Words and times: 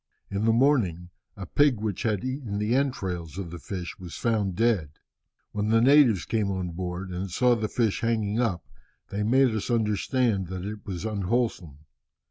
In 0.31 0.45
the 0.45 0.51
morning, 0.51 1.11
a 1.37 1.45
pig 1.45 1.79
which 1.79 2.01
had 2.01 2.23
eaten 2.25 2.57
the 2.57 2.73
entrails 2.73 3.37
of 3.37 3.51
the 3.51 3.59
fish 3.59 3.99
was 3.99 4.15
found 4.17 4.55
dead. 4.55 4.93
When 5.51 5.69
the 5.69 5.79
natives 5.79 6.25
came 6.25 6.49
on 6.49 6.69
board, 6.71 7.11
and 7.11 7.29
saw 7.29 7.55
the 7.55 7.69
fish 7.69 8.01
hanging 8.01 8.39
up, 8.39 8.65
they 9.11 9.21
made 9.21 9.53
us 9.53 9.69
understand 9.69 10.47
that 10.47 10.65
it 10.65 10.87
was 10.87 11.05
unwholesome. 11.05 11.85